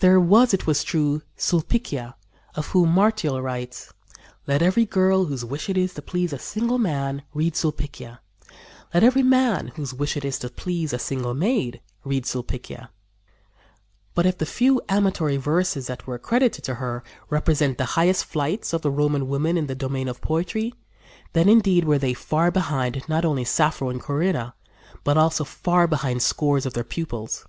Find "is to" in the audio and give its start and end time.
5.78-6.02, 10.26-10.50